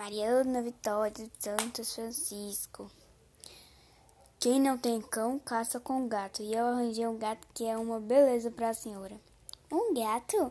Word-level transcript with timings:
Mariana 0.00 0.62
Vitória 0.62 1.10
dos 1.12 1.30
Santos 1.38 1.94
Francisco. 1.94 2.90
Quem 4.38 4.58
não 4.58 4.78
tem 4.78 4.98
cão, 4.98 5.38
caça 5.38 5.78
com 5.78 6.08
gato. 6.08 6.42
E 6.42 6.54
eu 6.54 6.66
arranjei 6.68 7.06
um 7.06 7.18
gato 7.18 7.46
que 7.52 7.66
é 7.66 7.76
uma 7.76 8.00
beleza 8.00 8.50
para 8.50 8.70
a 8.70 8.74
senhora. 8.74 9.20
Um 9.70 9.92
gato? 9.92 10.50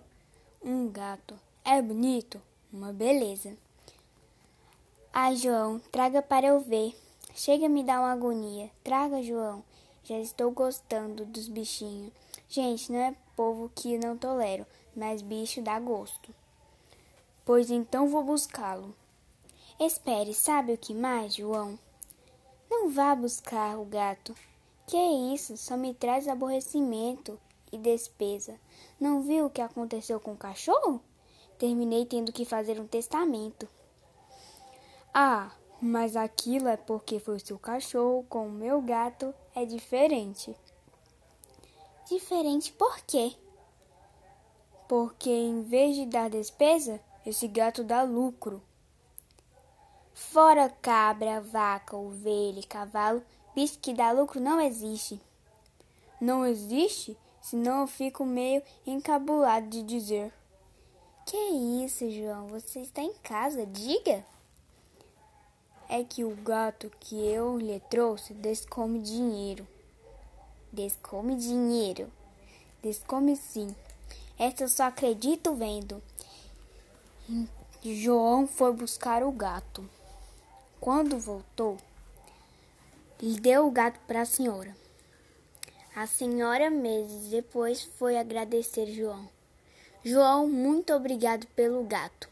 Um 0.64 0.88
gato. 0.92 1.34
É 1.66 1.82
bonito? 1.82 2.40
Uma 2.72 2.94
beleza. 2.94 3.58
Ai, 5.12 5.36
João, 5.36 5.80
traga 5.92 6.22
para 6.22 6.46
eu 6.46 6.60
ver. 6.60 6.96
Chega 7.34 7.66
a 7.66 7.70
me 7.70 7.84
dar 7.84 8.02
uma 8.02 8.12
agonia. 8.12 8.70
Traga, 8.84 9.24
João. 9.24 9.64
Já 10.04 10.20
estou 10.20 10.52
gostando 10.52 11.26
dos 11.26 11.48
bichinhos. 11.50 12.14
Gente, 12.48 12.92
não 12.92 13.00
é 13.00 13.16
povo 13.36 13.72
que 13.74 13.98
não 13.98 14.16
tolero, 14.16 14.64
mas 14.96 15.24
bicho 15.24 15.60
dá 15.64 15.80
gosto. 15.80 16.36
Pois 17.44 17.72
então 17.72 18.08
vou 18.08 18.24
buscá-lo. 18.24 18.94
Espere, 19.80 20.34
sabe 20.34 20.74
o 20.74 20.78
que 20.78 20.94
mais, 20.94 21.36
João? 21.36 21.80
Não 22.70 22.90
vá 22.90 23.16
buscar 23.16 23.78
o 23.80 23.86
gato. 23.86 24.36
Que 24.86 24.98
isso? 25.34 25.56
Só 25.56 25.78
me 25.78 25.94
traz 25.94 26.28
aborrecimento 26.28 27.40
e 27.72 27.78
despesa. 27.78 28.60
Não 29.00 29.22
viu 29.22 29.46
o 29.46 29.50
que 29.50 29.62
aconteceu 29.62 30.20
com 30.20 30.34
o 30.34 30.38
cachorro? 30.38 31.00
Terminei 31.58 32.06
tendo 32.06 32.34
que 32.34 32.44
fazer 32.44 32.78
um 32.78 32.88
testamento. 32.88 33.70
Ah, 35.14 35.52
mas 35.82 36.18
aquilo 36.18 36.68
é 36.68 36.76
porque 36.76 37.18
foi 37.18 37.40
seu 37.40 37.58
cachorro 37.58 38.26
com 38.28 38.48
o 38.48 38.52
meu 38.52 38.82
gato 38.82 39.34
é 39.56 39.64
diferente. 39.64 40.54
Diferente 42.10 42.74
por 42.74 43.00
quê? 43.08 43.34
Porque 44.90 45.30
em 45.30 45.62
vez 45.62 45.96
de 45.96 46.06
dar 46.06 46.30
despesa, 46.30 47.00
esse 47.26 47.48
gato 47.48 47.82
dá 47.82 48.04
lucro. 48.04 48.62
Fora 50.20 50.70
cabra, 50.82 51.42
vaca, 51.42 51.96
ovelha 51.96 52.60
e 52.60 52.64
cavalo, 52.64 53.24
bicho 53.56 53.80
que 53.80 53.94
dá 53.94 54.12
lucro 54.12 54.40
não 54.40 54.62
existe. 54.62 55.20
Não 56.22 56.46
existe? 56.46 57.18
Senão 57.42 57.82
eu 57.82 57.88
fico 57.88 58.24
meio 58.26 58.62
encabulado 58.86 59.68
de 59.68 59.82
dizer. 59.82 60.32
Que 61.26 61.38
isso, 61.84 62.12
João? 62.12 62.48
Você 62.50 62.82
está 62.82 63.02
em 63.02 63.14
casa, 63.24 63.66
diga. 63.66 64.24
É 65.88 66.04
que 66.04 66.24
o 66.24 66.36
gato 66.36 66.92
que 67.00 67.16
eu 67.16 67.58
lhe 67.58 67.80
trouxe 67.90 68.34
descome 68.34 69.00
dinheiro. 69.00 69.66
Descome 70.72 71.36
dinheiro? 71.38 72.12
Descome 72.84 73.36
sim. 73.36 73.74
Essa 74.38 74.66
eu 74.66 74.70
só 74.70 74.84
acredito 74.84 75.56
vendo. 75.56 76.04
João 77.82 78.46
foi 78.46 78.74
buscar 78.74 79.24
o 79.24 79.32
gato. 79.32 79.90
Quando 80.92 81.20
voltou, 81.20 81.78
lhe 83.22 83.40
deu 83.40 83.68
o 83.68 83.72
gato 83.72 84.00
para 84.08 84.22
a 84.22 84.26
senhora. 84.26 84.76
A 85.96 86.08
senhora, 86.08 86.72
meses 86.72 87.30
depois, 87.30 87.84
foi 87.84 88.18
agradecer 88.18 88.88
João. 88.88 89.30
João, 90.04 90.50
muito 90.50 90.92
obrigado 90.92 91.46
pelo 91.50 91.84
gato. 91.84 92.28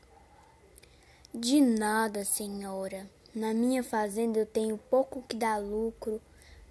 De 1.31 1.61
nada, 1.61 2.25
senhora. 2.25 3.07
Na 3.35 3.53
minha 3.53 3.83
fazenda 3.83 4.39
eu 4.39 4.45
tenho 4.47 4.75
pouco 4.89 5.23
que 5.29 5.35
dá 5.35 5.59
lucro, 5.59 6.19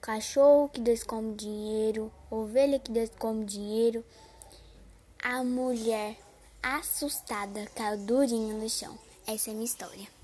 cachorro 0.01 0.69
que 0.69 0.81
descome 0.81 1.37
dinheiro, 1.37 2.13
ovelha 2.29 2.81
que 2.81 2.91
descome 2.91 3.45
dinheiro. 3.45 4.05
A 5.23 5.45
mulher, 5.45 6.19
assustada, 6.61 7.65
caiu 7.77 7.99
durinha 7.99 8.55
no 8.55 8.69
chão. 8.69 8.99
Essa 9.25 9.51
é 9.51 9.53
a 9.53 9.55
minha 9.55 9.67
história. 9.67 10.16